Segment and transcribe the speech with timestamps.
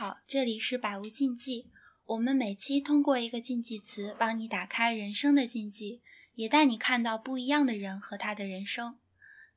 [0.00, 1.66] 好，这里是百无禁忌。
[2.06, 6.00] 我们每期通过一个禁忌词，帮你打开人生的禁忌，
[6.36, 8.96] 也带你看到不一样的人和他的人生。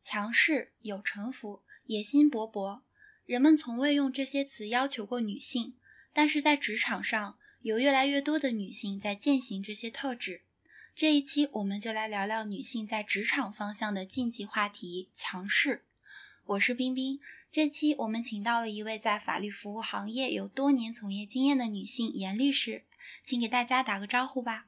[0.02, 2.80] 强势、有城府、野心勃勃，
[3.28, 5.76] 人们从未用这些词要求过女性，
[6.12, 10.42] 但是在职场上，有越来越多的女性在践行这些特质。
[10.96, 15.84] 这一期我们就来聊聊女性在职场方向的禁忌话题——强势。
[16.46, 17.20] 我是冰冰。
[17.52, 22.86] 这期我们请到了一位在法律服务行业有多年从业经验的女性严律师，
[23.26, 24.68] 请给大家打个招呼吧。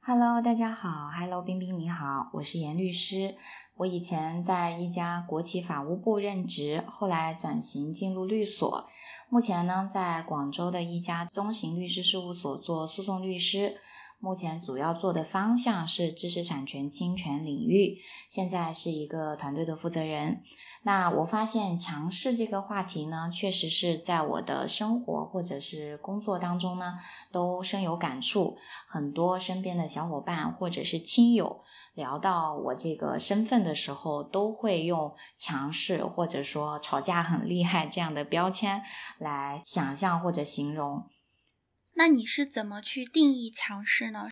[0.00, 1.10] Hello，大家好。
[1.10, 3.34] Hello，冰冰你好，我是严律师。
[3.74, 8.88] 我以前在一家国企法务部任职，后来转型进入律所，
[9.28, 13.76] 目前呢在广州的一家中型律师事务所做诉讼律师。
[14.20, 20.42] 目前主要做的方向是知识产权侵权领域，现在是一个团队的负责人。
[20.82, 26.98] 那我发现强势这个话题呢，确实是在我的生活或者是工作当中呢，
[27.30, 28.56] 都深有感触。
[28.88, 31.62] 很多身边的小伙伴或者是亲友
[31.94, 38.82] 聊到我这个身份的时候，都会用强势或者说吵架很厉害这样的标签
[39.18, 41.04] 来想象或者形容。
[41.94, 44.28] 那你是怎么去定义强势呢？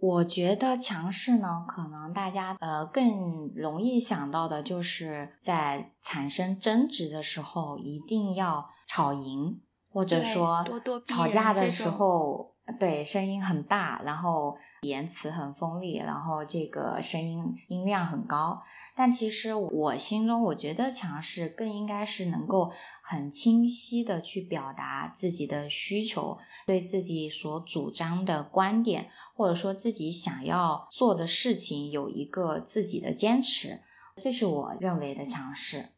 [0.00, 10.64] 我觉得强势呢，可能大家呃更容易想到的就是在产生争执的时候一定要吵赢，或者说
[11.06, 12.55] 吵架的时候。
[12.80, 18.60] 对，声音很大，然后言辞很锋利，然后这个声音音量很高。
[18.96, 33.80] 但其实我心中，我觉得强势更应该是能够很清晰的去表达自己的需求，对自己所主张的观点，或者说自己想要做的事情有一个自己的坚持，
[34.16, 35.90] 这是我认为的强势。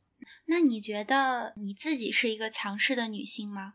[0.44, 3.74] 那你觉得你自己是一个强势的女性吗？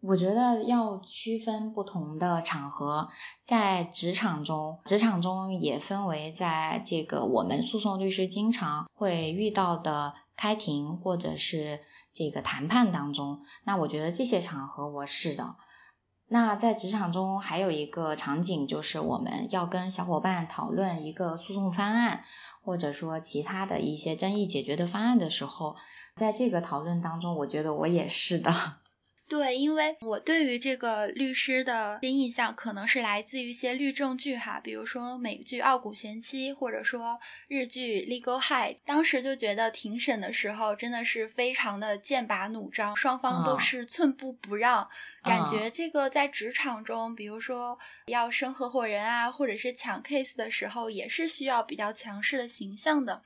[0.00, 3.08] 我觉得要区分不同的场合，
[3.42, 11.80] 在职场中，职场中也分为在这个我们诉讼律师经常会遇到的开庭或者是
[12.12, 13.40] 这个谈判当中。
[13.64, 15.56] 那我觉得这些场合我是的。
[16.28, 22.22] 那在职场中还有一个场景，就是我们要跟小伙伴讨论一个诉讼方案，
[22.62, 25.74] 或者说其他的一些争议解决的方案的时候，
[26.14, 28.52] 在这个讨论当中，我觉得我也是的。
[29.28, 38.72] 对，因为我对于这个律师的印象，可能是来自于一些律政剧哈，比如说美剧《傲骨贤妻》，或者说日剧《Legal High》。
[38.86, 44.88] 当时就觉得庭审的时候真的是非常的剑拔弩张，双方都是寸步不让，
[45.22, 53.22] 感觉这个在职场中，比如说要升合伙人啊，或者是抢 case 的时候，也是需要比较强势的形象的。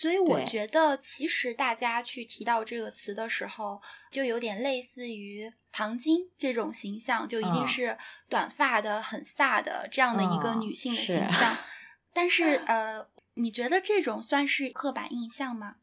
[0.00, 3.82] 所以我觉得，其实大家去提到这个词的时候，
[4.12, 7.98] 就有点类似于唐晶这种形象，就一定是
[8.28, 11.56] 短发的、很飒的这样的一个女性的形象。
[12.14, 15.74] 但是，呃，你觉得这种算是刻板印象吗？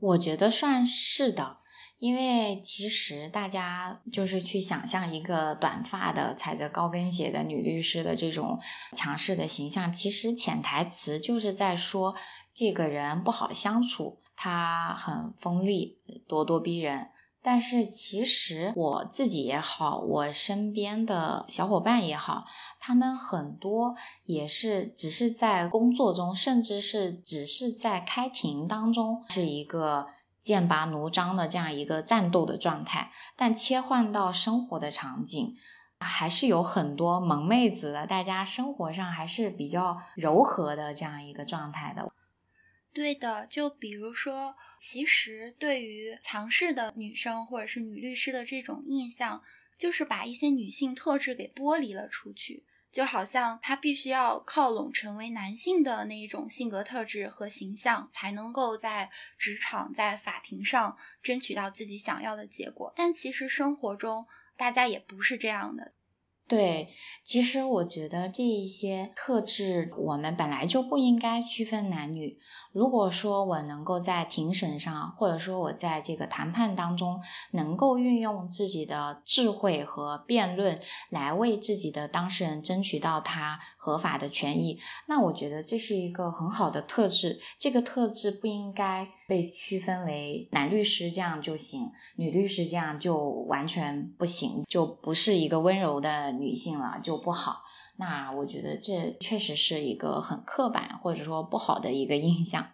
[0.00, 1.58] 我觉得算是的，
[1.98, 8.58] 因为其实大家就是去想象一个短发的、踩着高跟鞋的女律师的这种
[8.90, 12.16] 强势的形象，其实潜台词就是在说。
[12.54, 15.98] 这个人不好相处，他很锋利、
[16.28, 17.10] 咄咄逼人。
[17.42, 22.44] 但是其实我自己也好，我身边的小伙伴也好，
[22.80, 30.06] 他们很多也是只是在工作中，甚至是只是在开庭当中，是一个
[30.40, 33.12] 剑拔弩张的这样一个战斗的状态。
[33.36, 35.54] 但切换到生活的场景，
[35.98, 42.10] 还是有很多萌妹子的，大家生活上还是比较柔和的这样一个状态的。
[42.94, 49.42] 对的，就比如说，其实对于强势的女生或者是女律师的这种印象，
[49.76, 52.62] 就是把一些女性特质给剥离了出去，
[52.92, 62.92] 就好像她必须要靠拢成为男性的那一种性格特质和形象，才能够在职场、在法庭上争取到自己想要的结果。
[62.94, 65.92] 但其实生活中，大家也不是这样的。
[66.46, 66.90] 对，
[67.24, 72.38] 其实我觉得这一些特质，我们本来就不应该区分男女。
[72.70, 77.18] 如果说我能够在庭审上，或者说我在这个谈判当中，
[77.52, 87.40] 能够运用自己的智慧和辩论来为自己的当事人争取到他合法的权益，那我觉得这是一个很好的特质。
[87.58, 96.32] 这个特质不应该被区分为男律师这样就行，女律师这样就完全不行，就不是一个温柔的。
[96.32, 97.62] 女性了就不好，
[97.96, 102.72] 那我觉得这确实是一个很刻板或者说不好的一个印象。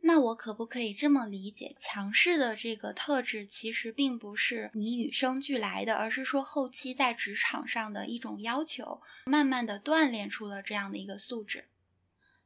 [0.00, 11.66] 那我可不可以这么理解，强势的这个特质其实并不是你与生俱来的，而是说后期在职场上的一种要求，慢慢的锻炼出了这样的一个素质。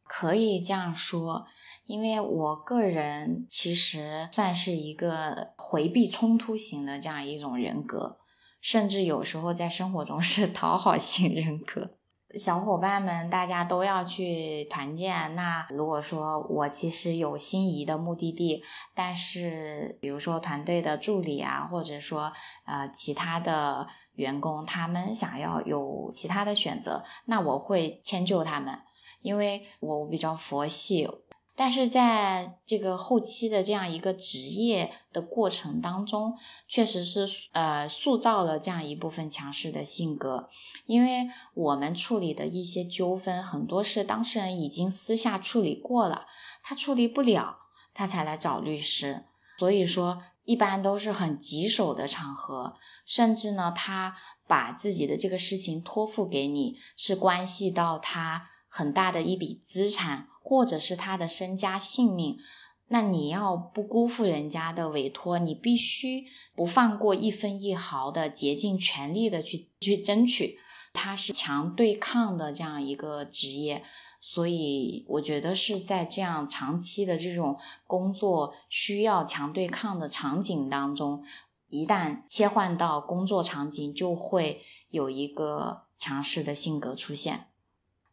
[0.03, 1.47] 可以这样说，
[1.87, 8.19] 因为我个人其实算是一个回避冲突型的这样一种人格，
[8.61, 11.93] 甚至有时候在生活中是讨好型人格。
[12.37, 15.37] 小伙伴们，大家都要去团建。
[15.37, 22.33] 那如果说我其实有心仪的目的地，但是比如说团队的助理啊，或者说
[22.67, 28.81] 呃其他的员工，他们想要有其他的选择，那我会迁就他们，
[29.23, 31.09] 因为我比较佛系。
[31.59, 36.35] 但是在这个后期的这样一个职业的过程当中，
[36.69, 40.51] 确实是呃塑造了这样一部分强势的性格，
[40.85, 46.27] 因为我们处理的一些纠纷很多是当事人已经私下处理过了，
[46.63, 47.57] 他处理不了，
[47.95, 49.25] 他才来找律师，
[49.59, 52.75] 所以说一般都是很棘手的场合，
[53.07, 54.15] 甚至呢他
[54.47, 60.29] 把自己的这个事情托付给你，是关系到他很大的一笔资产。
[60.49, 62.39] 或者是他的身家性命，
[62.87, 70.57] 那你要不辜负人家的委托，你必须不放过一分一毫的，竭尽全力的去去争取。
[70.93, 73.83] 他是强对抗的这样一个职业，
[74.21, 77.59] 所以我觉得是在这样长期的这种
[77.89, 81.25] 工作需要强对抗的场景当中，
[81.69, 87.49] 一旦切换到工作场景，就会有一个强势的性格出现。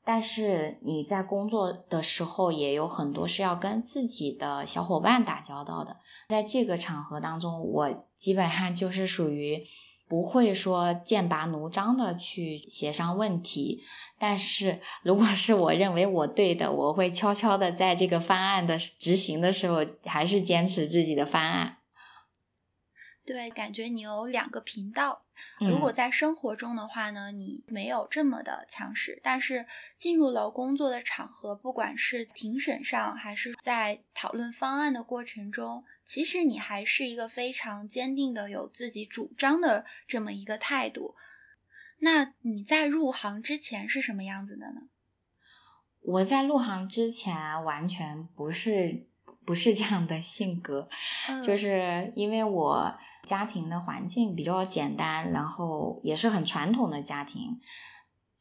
[0.05, 5.97] 但是你在工作的时候也有很多是要跟自己的小伙伴打交道的，
[6.27, 9.65] 在这个场合当中，我基本上就是属于
[10.09, 13.81] 不会说剑拔弩张的去协商问题。
[14.19, 21.77] 但是如果是我认为我对的，我会悄悄的在这个方案的执行的时候，还是坚持自己的方案。
[23.25, 25.23] 对，感觉你有两个频道。
[25.59, 29.65] 如果在生活中的话呢，你没有这么的强势，但是
[29.97, 41.15] 进入了工作的场合，不管是庭审上，还是在讨论方案的过程中，其实你还是一个非常坚定的有自己主张的这么一个态度。
[41.99, 44.81] 那你在入行之前是什么样子的呢？
[46.01, 49.07] 我在入行之前完全不是。
[49.45, 50.87] 不是这样的性格，
[51.43, 52.93] 就是因为我
[53.23, 57.59] 家庭的环境比较简单，然后也是很传统的家庭，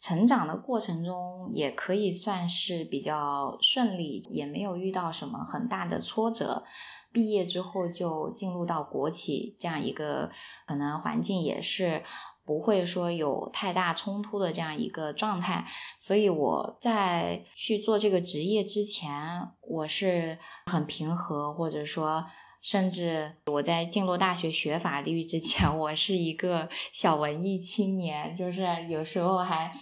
[0.01, 6.65] 成长的过程中也可以算是比较顺利，也没有遇到什么很大的挫折。
[7.13, 10.31] 毕业之后就进入到国企这样一个
[10.67, 12.03] 可能环境也是。
[12.45, 15.65] 不会说有太大冲突的这样一个状态，
[16.01, 22.27] 所以我在去做这个职业之前，我是很平和，或者说，
[22.61, 29.73] 甚至我在进入大学学法律之前，我是一个小文艺青年，就是有时候还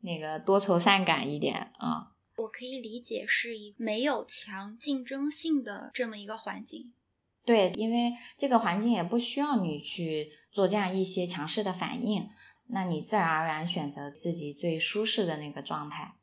[0.00, 2.10] 那个多愁善感一点啊。
[2.36, 6.92] 我可以理解是一没有强竞争性的这么一个环境。
[7.44, 10.32] 对，因为这个环境也不需要你去。
[10.58, 12.30] 做这样一些强势的反应，
[12.66, 16.16] 那你自然而然选择自己最舒适的那个状态。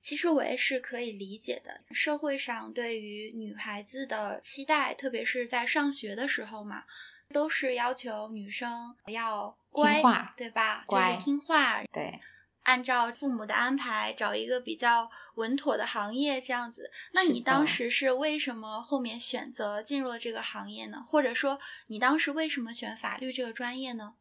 [0.00, 1.82] 其实我也是可以理解的。
[1.90, 6.84] 社会上对于女孩子的期待，特别是在上学的时候嘛，
[7.28, 10.00] 都是要求女生要乖，
[10.34, 10.84] 对吧？
[10.86, 12.18] 乖，听话，对。
[12.66, 16.90] 按照父母的安排，找一个比较稳妥的行业，这样子。
[17.12, 21.06] 那你当时是为什么后面选择进入了这个行业呢？
[21.08, 24.14] 或者说，你当时为什么选法律这个专业呢？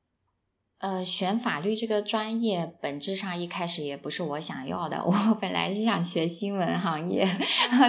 [0.78, 5.02] 呃，选法律这个专业，本质上一开始也不是我想要的。
[5.06, 7.28] 我本来是想学新闻行业，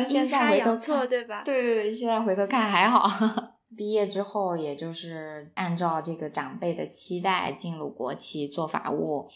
[0.08, 1.42] 现在回头错对吧？
[1.44, 3.06] 对对对，现在回头看还好。
[3.76, 9.28] 毕业之后，也就是按照这个长辈的期待，进入国企做法务。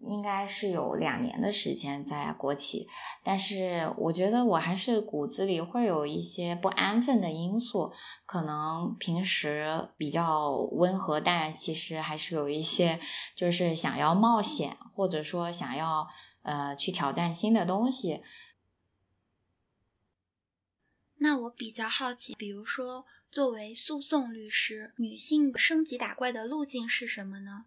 [0.00, 2.88] 应该是有两年的时间在国企，
[3.24, 7.92] 但是我觉得我还是骨子里会有一些不安分的因素，
[8.24, 13.00] 可能平时比较温和，但其实还是有一些
[13.34, 16.06] 就是想要冒险，或者说想要
[16.42, 18.22] 呃去挑战新的东西。
[21.16, 27.64] 那我比较好奇，比如说作为诉讼律师，女性升级打怪的路径是什么呢？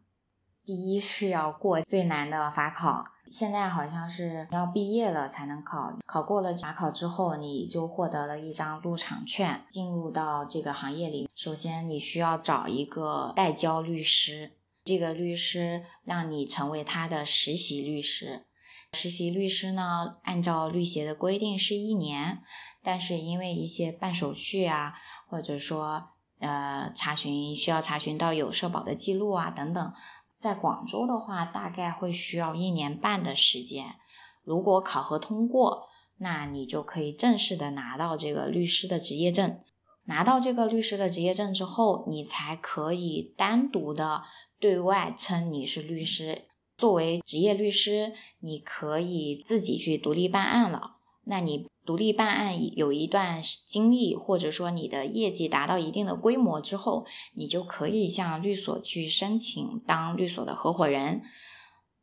[0.64, 11.30] 第一是要过最难的法考，现在好像是要毕业了才能考，考过了法考之后，你就获得了一张入场券，进入到这个行业里。
[11.34, 14.52] 首先你需要找一个代教律师，
[14.84, 18.46] 这个律师让你成为他的实习律师。
[18.94, 22.44] 实习律师呢，按照律协的规定是一年，
[22.84, 24.94] 但是因为一些办手续啊，
[25.28, 29.94] 或者说呃查询需要查询到有社保的记录啊等等，
[30.42, 33.98] 在广州的话，大概会需要一年半的时间。
[34.44, 39.60] 如果考核通过，那你就可以正式的拿到这个律师的执业证。
[40.06, 44.24] 拿到这个律师的执业证之后，你才可以单独的
[44.60, 46.46] 对外称你是律师。
[46.76, 50.96] 作为职业律师，你可以自己去独立办案了。
[51.24, 61.22] 那你独立办案有一段经历，或者说你的业绩达到一定的规模之后，你就可以向律所去申请当律所的合伙人。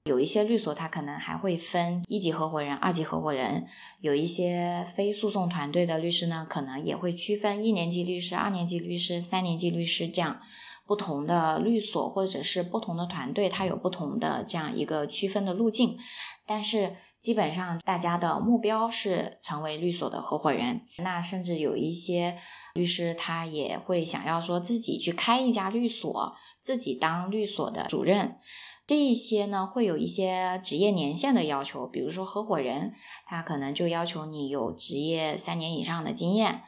[0.04, 3.66] 有一些律所，它可能还会分一级合伙人、二级合伙人。
[4.00, 10.40] 有一些非诉讼团队的律师呢，可能也会区分一年级律师、二年级律师、三年级律师这样
[10.86, 15.98] 不同的律所或者是不同的团队，它有不同的这样一个区分的路径。
[16.46, 20.82] 但是基本上大家的目标是成为律所的合伙人。
[20.98, 22.38] 那甚至有一些
[22.74, 28.38] 律师，他也会想要说自己去开一家律所，自己当律所的主任。
[28.86, 32.94] 这一些呢，会有一些职业年限的要求，比如说合伙人，
[33.26, 36.62] 他可能就要求你有职业三年以上的经验；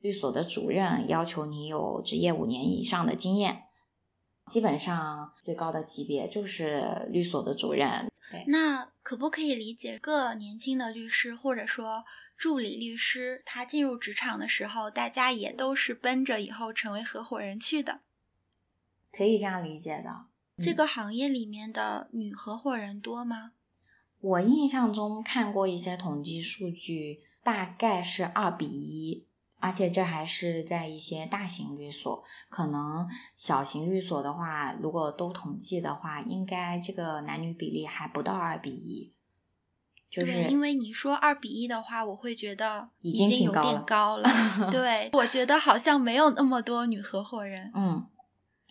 [0.00, 3.62] 律所的主任要求你有职业五年以上的经验。
[4.46, 8.10] 基本上最高的级别就是律所的主任。
[8.46, 12.04] 那可不可以理解，各年轻的律师或者说
[12.36, 18.00] 助理律师，他进入职场的时候，大家也都是奔着以后成为合伙人去的？
[19.12, 20.26] 可以这样理解的。
[20.58, 23.52] 这个行业里面的女合伙人多吗？
[24.20, 29.26] 我印象中看过一些统计数据，大概是二比一，
[29.62, 32.24] 而且这还是在一些大型律所。
[32.50, 39.12] 可能小型律所的话，如果都统计的话，应该这个男女比例还不到二比一。
[40.10, 43.50] 就是因为你说二比一的话，我会觉得已经挺
[43.86, 44.28] 高了。
[44.72, 47.70] 对，我觉得好像没有那么多女合伙人。
[47.74, 48.06] 嗯。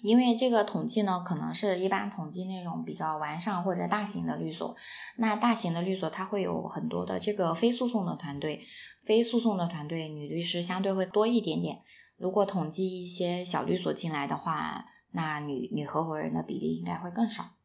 [0.04, 4.76] 因为这个统计呢，可能是一般统计那种比较完善或者大型的律所。
[5.18, 8.66] 那大型的律所，它会有很多的这个非诉讼的团队，
[9.04, 11.82] 非诉讼的团队女律师相对会多一点点。
[12.18, 17.56] 如果统计一些小律所进来的话，那女女合伙人的比例应该会更少。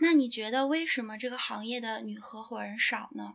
[0.00, 3.34] 那你觉得为什么这个行业的女合伙人少呢？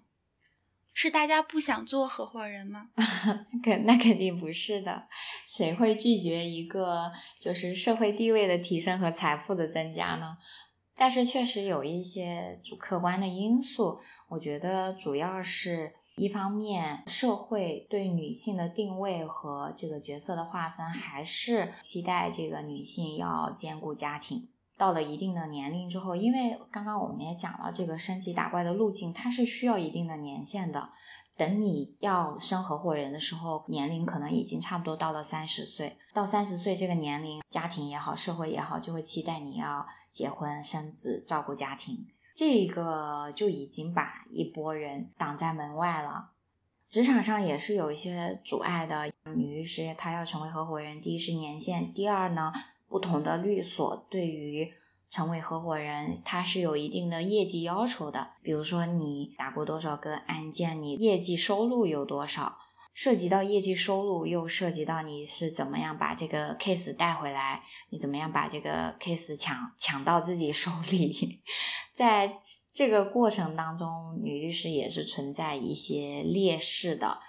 [0.94, 2.90] 是大家不想做合伙人吗？
[3.64, 5.08] 肯那肯定不是的，
[5.48, 10.38] 谁会拒绝一个就是社会地位的提升和财富的增加呢？
[10.98, 24.48] 但是确实有一些主客观的因素，我觉得主要是一方面，社会对女性的定位和这个角色的划分，还是期待这个女性要兼顾家庭。
[24.78, 30.90] 到了一定的年龄之后，因为刚刚我们也讲了，这个升级打怪的路径，它是需要一定的年限的。
[31.36, 35.98] 等你要升合伙人的时候，年龄可能已经差不多到了三十岁。
[36.14, 42.06] 到三十岁这个年龄，家庭也好，社会也好，就会期待你要结婚生子，照顾家庭。
[42.42, 46.32] 这个就已经把一波人挡在门外了。
[46.90, 49.12] 职场上也是有一些阻碍的。
[49.36, 52.52] 女律师她要成为合伙人，第一是年限，第二呢。
[52.88, 54.74] 不同的律所对于
[55.08, 58.32] 成为合伙人，它是有一定的业绩要求的。
[58.42, 62.58] 比如说，你打过多少个案件，你业绩收入有多少？
[62.94, 71.42] 涉及到业绩收入，又涉及到你是怎么样把这个 case 带回来，你怎么样把这个 case 抢抢到自己手里。
[71.94, 72.40] 在
[72.74, 77.20] 这个过程当中，女律师也是存在一些劣势的。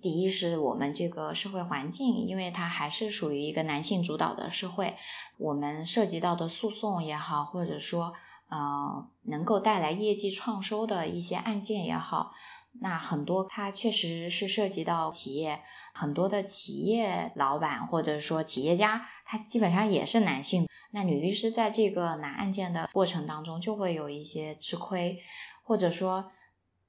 [0.00, 4.96] 第一是我们这个社会环境，因为它还是属于一个男性主导的社会，
[5.38, 8.12] 我们涉及到的诉讼也好，或者说，
[8.50, 12.32] 呃，能够带来业绩创收的一些案件也好，
[12.80, 15.60] 那很多它确实是涉及到企业，
[15.92, 25.20] 很多的企业老板或者说企业家，他基本上也是男性，那女律师在这个拿案件的过程当中就会有一些吃亏，
[25.62, 26.30] 或者说。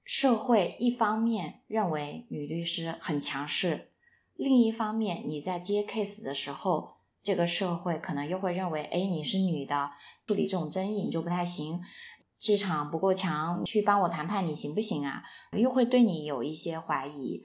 [0.07, 3.89] 社会一方面认为女律师很强势，
[4.35, 9.89] 另一方面你在接 case 的时候，这个社会可能又会认为，哎，你是女的，
[10.27, 11.81] 处理这种争议你就不太行，
[12.37, 15.23] 气场不够强，去帮我谈判你行不行啊？
[15.51, 17.43] 又会对你有一些怀疑，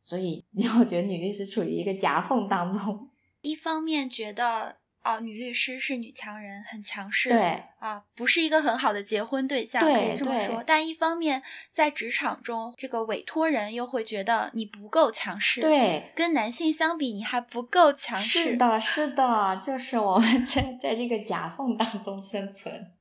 [0.00, 0.44] 所以
[0.78, 4.76] 我觉得女律师处于一个夹缝当中，一方面觉得。
[5.00, 7.30] 啊，女律师是女强人，很强势。
[7.30, 10.62] 对啊，不是一个很好的结婚对象，可以这么说。
[10.66, 11.42] 但一方面，
[11.72, 15.62] 在职场中，这个委托人又会觉得你不够强势。
[15.62, 18.50] 对，跟男性相比，你还不够强势。
[18.50, 22.92] 是的，是的，就是我们在在这个夹缝当中生存。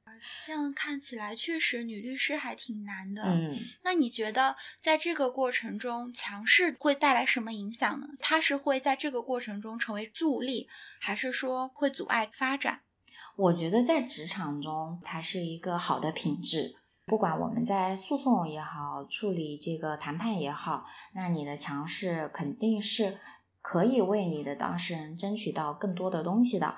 [0.46, 3.24] 这样看起来，确实女律师还挺难的。
[3.24, 8.08] 嗯，那你觉得在这个过程中，强势会带来什么影响呢？
[8.20, 10.68] 它是会在这个过程中成为助力，
[11.00, 12.82] 还是说会阻碍发展？
[13.36, 16.76] 我觉得在职场中，它是一个好的品质。
[17.06, 23.20] 不管我们在诉讼也好，处理这个谈判也好，那你的强势肯定是
[23.62, 26.76] 可以为你的当事人争取到更多的东西的。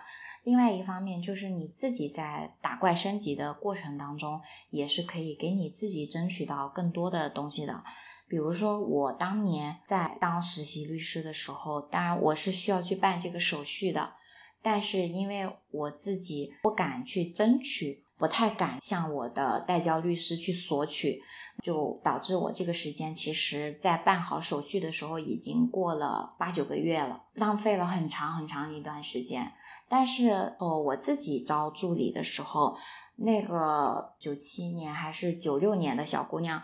[0.50, 4.42] 另外一方面，就是你自己在打怪升级的过程当中，
[4.72, 7.84] 也是可以给你自己争取到更多的东西的。
[8.28, 14.14] 比如说，我当年在当实习律师的时候，当然我是需要去办这个手续的，
[14.64, 18.04] 但是因为我自己不敢去争取。
[18.20, 21.22] 不太敢向我的代教律师去索取，
[21.64, 29.54] 就导致我这个时间其实，在办好手续的时候已经过了八九个月了，浪费了很长很长一段时间。
[29.88, 32.76] 但是哦，我自己招助理的时候，
[33.16, 36.62] 那个九七年还是九六年的小姑娘，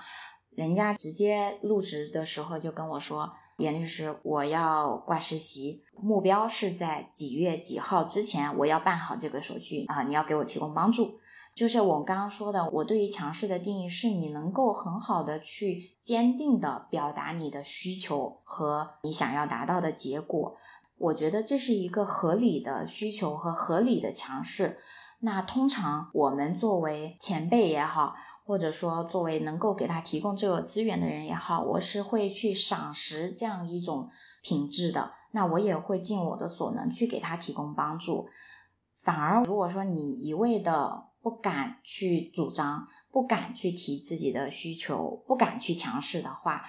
[0.52, 11.22] 人家直接入职的时候就跟我说：“严律师，我要挂实习，目标是在几月几号之前我要办好这个手续啊，你要给我提供帮助。”
[11.56, 20.58] 就是我刚刚说的，我对于强势的定义是你能够很好的去坚定的表达你的需求和你想要达到的结果。
[20.98, 24.78] 我觉得这是一个合理的需求和合理的强势。
[25.20, 34.10] 那通常我们作为前辈也好，或者说作为能够给他提供这个资源的人也好，我是会去赏识这样一种
[34.44, 35.14] 品质的。
[35.32, 38.28] 那我也会尽我的所能去给他提供帮助。
[39.02, 46.64] 反而如果说你一味的不敢去主张，不敢去提自己的需求，不敢去强势的话，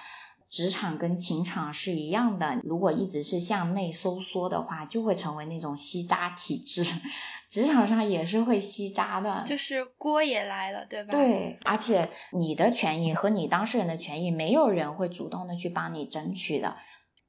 [0.48, 2.58] 职场跟情场是一样的。
[2.64, 6.82] 如果一直是向内收缩的话，就会成为那种吸渣体质，
[7.50, 11.10] 职场上也是会吸渣的，就是锅也来了，对吧？
[11.10, 16.78] 对，而且你的权益和你当事人的权益，没有人会主动的去帮你争取的，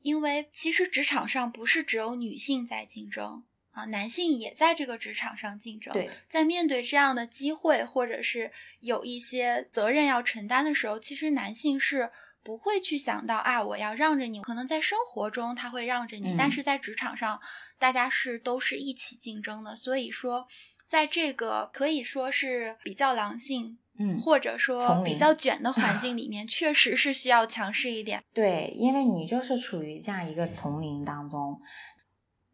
[0.01, 3.43] 因为其实职场上不是只有女性在竞争。
[3.77, 5.93] 啊，男性也在这个职场上竞争。
[5.93, 12.09] 对，在面对这样的机会，或者是有一些责任要承担的时候，其实男性是
[12.43, 14.41] 不会去想到啊，我要让着你。
[14.41, 17.39] 可能在生活中他会让着你，但是在职场上，
[17.77, 19.75] 大家是都是一起竞争的。
[19.75, 20.47] 所以说，
[20.83, 28.23] 在这个可以说是比较狼性，嗯，或者说比较卷的环境 里面，确实是需要强势一点。
[28.33, 31.61] 对，因为你就是处于这样一个丛林当中，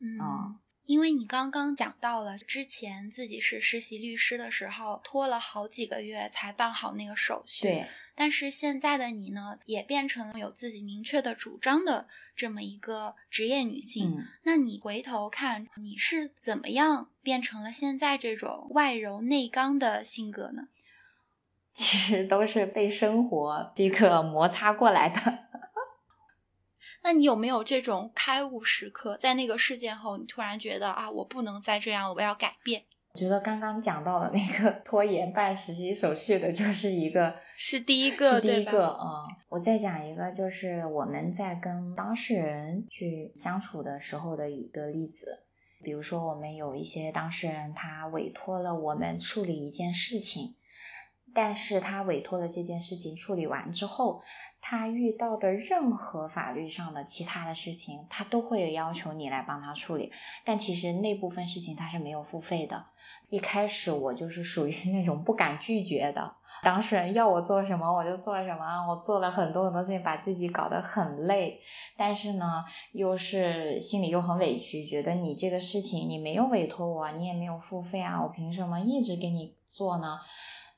[0.02, 0.60] 嗯。
[0.86, 7.64] 因为你刚刚讲到了之前自己是实习律师的时候，拖了好几个月才办好那个手续。
[7.64, 7.86] 对。
[8.16, 14.18] 但是现在的你呢，也变成了有自己明确的主张的这么一个职业女性。
[14.18, 14.28] 嗯。
[14.44, 20.68] 那你回头看，你是怎么样变成了现在这种外柔内刚的性格呢？
[21.74, 25.40] 其实都是被生活这个摩擦过来的。
[27.04, 29.18] 那你有没有这种开悟时刻？
[29.18, 32.84] 在那个事件后，你突然觉得啊，我不能再这样了，我要改变。
[33.14, 39.26] 我觉得刚刚讲到的那个 拖延办实习手续的，就是一个，是第一个，是第一个啊。
[39.50, 45.44] 我再讲一个，就是我们在跟当事人去相处的时候的一个例子。
[45.84, 50.56] 比如说，我们有一些当事人，他委托了我们处理一件事情，
[51.34, 54.22] 但是他委托的这件事情处理完之后。
[54.66, 60.10] 他遇到的任何法律上的其他的事情，他都会有要求你来帮他处理。
[60.46, 62.86] 但其实那部分事情他是没有付费的。
[63.28, 71.60] 一开始我就是属于 那种不敢拒绝的，当事人要我做什么我就做什么，我做了很多很多事情，把自己搞得很累。
[71.98, 80.18] 但是呢，又是心里又很委屈，觉得你这个事情你没有委托我，你也没有付费啊，我凭什么一直给你做呢？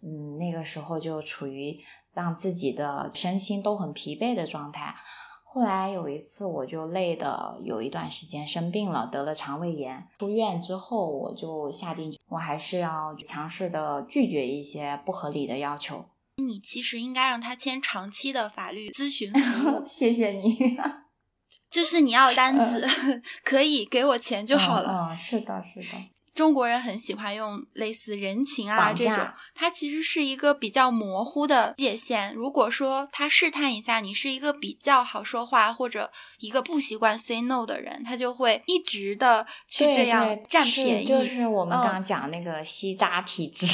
[0.06, 1.78] 嗯，那个时候就处于。
[2.15, 4.96] 让自己的身心都很疲惫的状态。
[5.44, 10.08] 后来有一次，我就累的有一段时间生病了，得了肠胃炎。
[10.20, 16.06] 出院之后，我就下定，我还是要强势的拒绝一些不合理的要求。
[16.38, 19.84] 你其实应该让他签长期的法律咨询服务。
[19.86, 20.58] 谢谢你，
[21.70, 22.88] 就是你要单子，
[23.44, 25.10] 可以给我钱就好了。
[25.12, 26.14] 嗯，是的，是的。
[26.36, 32.36] 中国人很喜欢用类似人情啊这种，它其实是一个比较模糊的界限。
[32.36, 41.06] 如果说他试探一下，你是一个比较好说话或者一个不习惯 say no 的人，他就会一直的去这样占便宜。
[41.06, 43.65] 就是我们刚刚讲那个吸渣体质。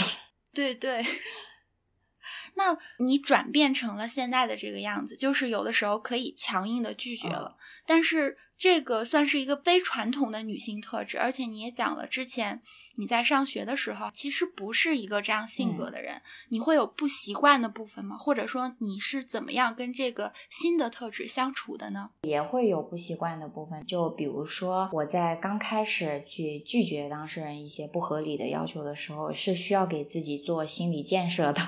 [0.53, 1.03] 对 对。
[2.53, 8.37] 那你转变成了现在的这个样子，就是有的时候可以强硬的拒绝了，但是。
[8.61, 12.61] 这个算是一个非传统的女性特质，而且你也讲了，之前
[12.97, 18.15] 你在上学的时候，其实不是一个这样性格的人，你会有不习惯的部分吗？
[18.15, 22.11] 或者说你是怎么样跟这个新的特质相处的呢？
[22.21, 31.59] 也会有不习惯的部分，就比如说我在刚开始去拒绝当事人一些不合理的要求的时候，是需要给自己做心理建设的，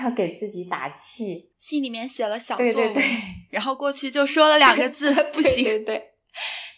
[0.00, 2.94] 要给自己打气，心里面写了小作文，
[3.50, 6.12] 然后过去就说了两个字， 不行，对对。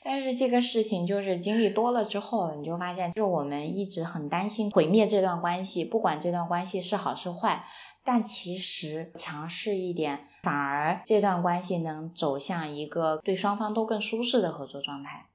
[0.02, 7.64] 但是这个事情就是经历多了之后，你就发现，就是我们一直很担心毁灭这段关系，不管这段关系是好是坏，
[8.04, 15.26] 但其实强势一点，反而这段关系能走向一个对双方都更舒适的合作状态。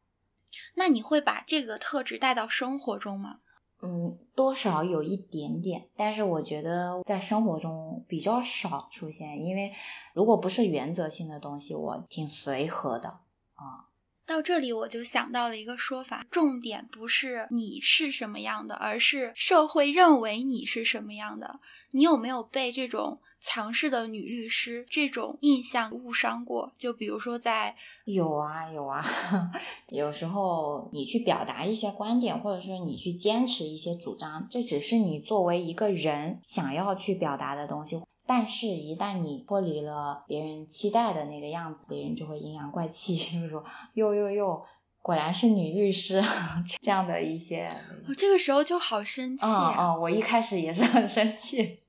[0.76, 3.38] 那你会把这个特质带到生活中吗？
[3.86, 9.74] 嗯，多少有一点点，但是我觉得在生活中比较少出现，因为
[10.14, 13.10] 如果不是原则性的东西，我挺随和的
[13.56, 13.92] 啊。
[14.34, 21.60] 到这里，我就想到了一个说法：重点不是你是什么样的，而是社会认为你是什么样的。
[21.92, 26.74] 你有没有被这种强势的女律师这种印象误伤过？
[26.80, 29.06] 就比如说，在有啊有啊，
[29.94, 38.02] 有时候你去表达一些观点，或者说你去坚持一些主张，这只是你作为一个人想要去表达的东西。
[38.36, 44.66] 但是，一旦你脱离了别人期待的那个样子，别人就会阴阳怪气， 就是说，哟哟哟，
[45.04, 46.20] 果然是女律师
[46.82, 47.72] 这样的一些。
[48.10, 49.46] 我这个时候就好生气。
[49.46, 51.84] 嗯嗯，我一开始也是很生气。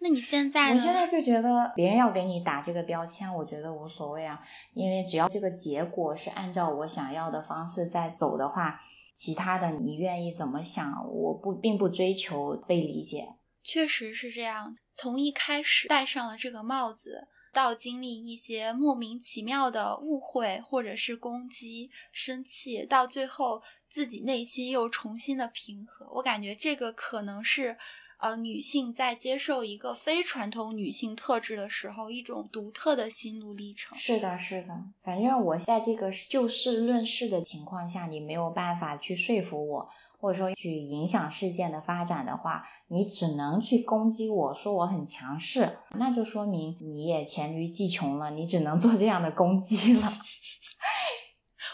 [0.00, 0.72] 那你现在呢？
[0.72, 4.40] 我现在就觉得别人要给你打这个标签，我觉得无所谓啊，
[4.72, 8.80] 因为只要这个结果是按照我想要的方式在走的话，
[9.14, 13.34] 其他的你愿意怎么想，我不并不追求被理解。
[13.64, 14.76] 确实是这样。
[14.92, 27.76] 从一开始戴上了这个帽子，到经历一些莫名其妙的误会或者是攻击、生气，到最后自己内心又重新的平和，我感觉这个可能是，
[28.18, 33.96] 呃，女性在接受一个非传统女性特质的时候一种独特的心路历程。
[33.96, 34.68] 是的，是的。
[35.02, 39.90] 反正我在这个就事论事的情况下，你没有办法去说服我。
[40.18, 50.12] 或者说去影响事件的发展的话，你只能去攻击我说我很强势，那就说明你也黔驴技穷了，你只能做这样的攻击了。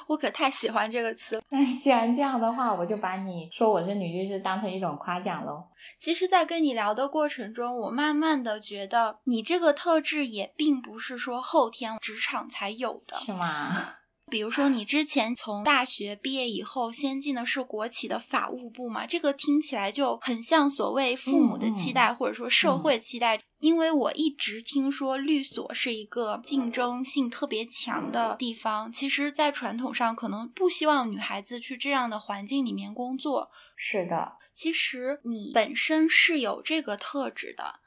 [0.08, 1.42] 我可太喜欢这个词了。
[1.50, 5.62] 那既然这样的话，我就把你说我是女律师当成一种夸奖喽。
[6.00, 13.94] 其实，在跟你聊的过程中，我慢慢的觉得你这个特质也并不是说后天职场才有的，是吗？
[14.30, 19.04] 比如说，你之前从大学毕业以后，先进的是国企的法务部嘛？
[19.04, 23.38] 这个听起来就很像所谓父母的期待，或者说社会期待。
[23.58, 33.50] 因为我一直听说律所是一个竞争性特别强的地方，其实，在传统上可能不希望女孩子去这样的环境里面工作。
[33.76, 37.80] 是的，其实你本身是有这个特质的。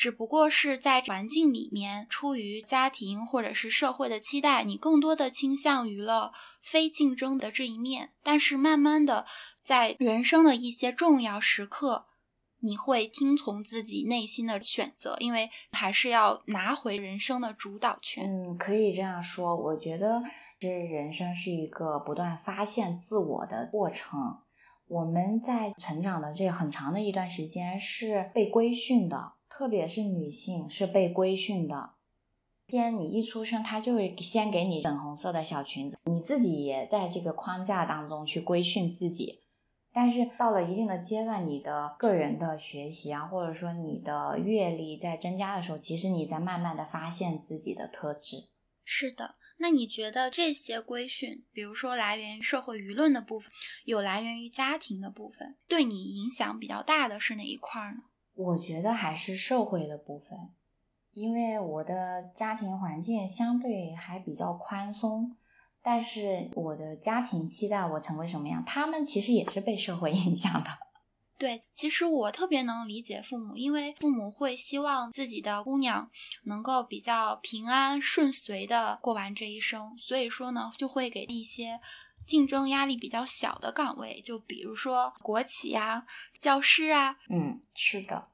[0.00, 6.32] 只不过是在环境里面，出于家庭或者是社会的期待，你更多的倾向于了
[6.62, 8.12] 非竞争的这一面。
[8.22, 9.26] 但是慢慢的，
[9.62, 12.06] 在人生的一些重要时刻，
[12.60, 18.24] 你会听从自己内心的选择，因为还是要拿回人生的主导权。
[18.24, 19.54] 嗯，可以这样说。
[19.54, 20.22] 我觉得
[20.58, 24.38] 这人生是一个不断发现自我的过程。
[24.88, 29.34] 我们在成长的这很长的一段时间是被规训的。
[29.60, 31.90] 特别是女性是被规训的，
[32.68, 39.40] 先你一出生，他就会先给你粉红色的小裙子，你自己也在这个框架当中去规训自己。
[39.92, 48.48] 但是到了一定的阶段，你的个人的学习啊，或者说你的阅历在增加的时候，其实你在慢慢的发现自己的特质。
[48.82, 53.50] 是的，那你觉得这些规训，比如说来源于社会舆论的部分，
[53.84, 58.04] 有来源于家庭的部分，对你影响比较大的是哪一块呢？
[58.40, 60.50] 我觉得还是社会的部分，
[61.12, 65.36] 因为我的家庭环境相对还比较宽松，
[65.82, 70.70] 但是我的家庭期待我成为什么样，他们其实也是被社会影响的。
[71.38, 76.10] 对，其实我特别能理解父母，因为父母会希望自己的姑娘
[76.44, 81.80] 能够比较平安顺遂的过完这一生，所以说呢，就会给一些
[82.26, 86.06] 竞争压力比较小的岗位，就比如说国企呀、
[86.38, 87.16] 教师啊。
[87.30, 88.28] 嗯，是的。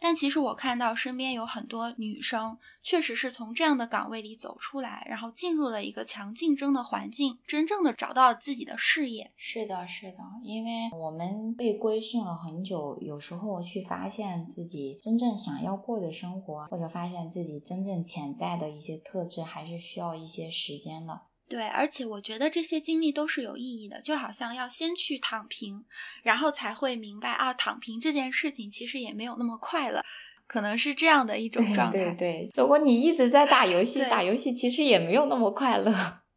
[0.00, 9.32] 但其实我看到身边有很多女生，确实是从这样的岗位里走出来，然后进入了一个强竞争的环境，真正的找到自己的事业。
[9.36, 21.22] 是的，是的，因为我们被规训了很久，有时候去发现自己真正想要过的生活，或者发现自己真正潜在的一些特质，还是需要一些时间的。
[21.48, 25.84] 对，而且我觉得这些经历都是有意义的，就好像要先去躺平，
[26.22, 30.04] 然后才会明白啊，躺平这件事情其实也没有那么快乐，
[30.46, 31.92] 可能是这样的一种状态。
[31.92, 35.92] 对对，如果你一直在打游戏，打游戏其实也没有那么快乐。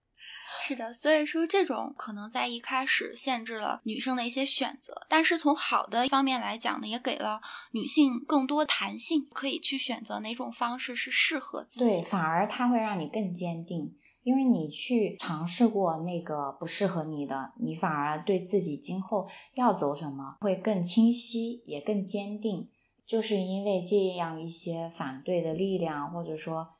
[0.63, 12.01] 是的，所以说这种可能在一开始限制了女生的一些选择，但是从好的方面来讲呢，也给了女性更多弹性，可以去选择哪种方式是适合自己。
[12.01, 13.95] 对，反而它会让你更坚定。
[14.23, 22.69] 因为你去尝试过那个不适合你的，你反而对自己今后要走什么会更清晰，也更坚定。
[23.03, 26.75] 就是因为这样一些反对的力量，或者说，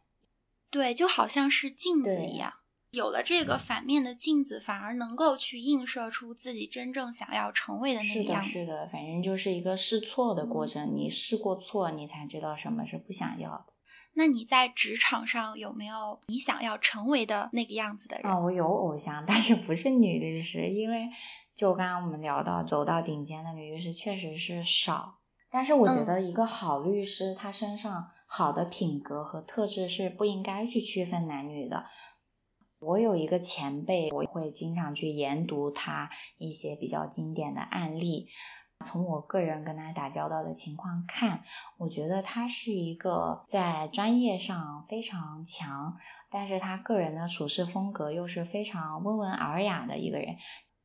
[0.69, 2.53] 对，就好像是镜子一样，
[2.91, 8.59] 有了这个反面的镜子，反而能够去映射出自己真正想要成为的那个样子。
[8.59, 10.95] 是的，是的，反正就是一个试错的过程。
[10.95, 13.65] 你试过错，你才知道什么是不想要的。
[14.13, 18.39] 那你在职场上有没有你想要成为的那个样子的人啊？
[18.39, 21.09] 我有偶像，但是不是女律师，因为
[21.55, 25.19] 就刚刚我们聊到走到顶尖的女律师确实是少。
[25.49, 31.85] 但是我觉得一个好律师，他身上好的品格和特质是不应该去区分男女的。
[32.79, 38.27] 我有一个前辈，我会经常去研读他一些比较经典的案例。
[38.81, 41.43] 从我个人跟他打交道的情况看，
[41.77, 45.97] 我觉得他是一个在专业上非常强，
[46.29, 50.35] 但是他个人的处事风格又是非常温文尔雅的一个人。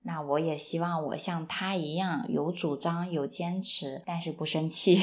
[0.03, 4.99] 那我也希望我像他一样有主张、有坚持，但是不生气。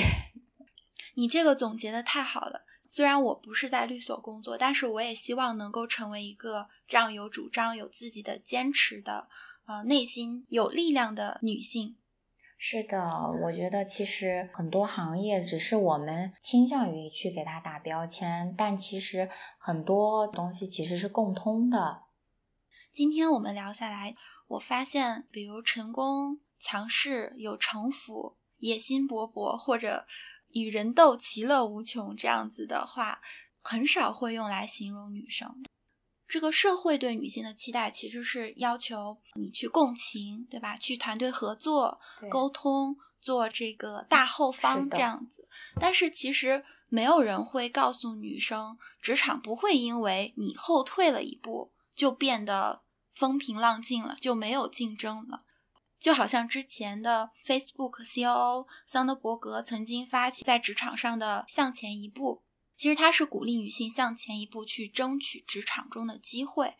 [1.15, 2.61] 你这个总结的太好了。
[2.87, 9.27] 虽然我不是在律所工作，但是我也希望能够成为一个这样有主张、有自己的坚持的，
[9.65, 11.95] 呃，内心有力量的女性。
[12.65, 22.03] 是的，我觉得其实很多行业只是我们倾向于去给它打标签，但其实很多东西其实是共通的。
[22.93, 24.15] 今天我们聊下来，
[24.47, 30.05] 我发现，比如成功、强势、有城府、野心勃勃，或者
[30.47, 33.19] 与人斗、其乐无穷这样子的话，
[33.61, 35.61] 很少会用来形容女生。
[36.33, 40.75] 这个社会对女性的期待其实是要求你去共情，对吧？
[40.75, 45.47] 去团队合作、沟通，做这个大后方这样子。
[45.79, 52.81] 但是其实没有人会告诉女生，职场不会因为你后退了一步就变得
[53.13, 55.43] 风平浪静了，就没有竞争了。
[55.99, 62.41] 就好像之前的 Facebook COO 桑德伯格曾经发起在职场上的向前一步。
[62.83, 66.75] 其实它是鼓励女性向前一步去争取职场中的机会，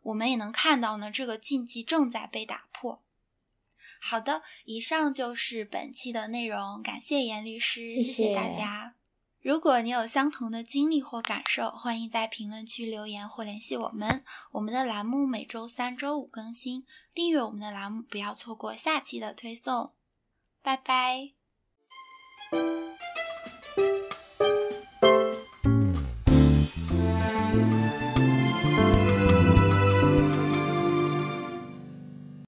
[0.00, 3.02] 我们也能看到呢，这个禁忌正在被打破。
[4.00, 8.94] 好的，以上就是本期的内容，感谢严律师，谢谢大家。
[9.42, 14.24] 如果你有相同的经历或感受，欢迎在评论区留言或联系我们。
[14.52, 19.92] 我们的栏目每周三、周五更新，订阅我们的栏目，不要错过下期的推送。
[20.62, 21.32] 拜拜。